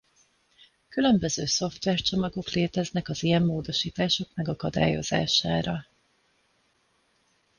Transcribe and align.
Különböző 0.89 1.45
szoftvercsomagok 1.45 2.49
léteznek 2.49 3.09
az 3.09 3.23
ilyen 3.23 3.43
módosítások 3.43 4.35
megakadályozására. 4.35 5.85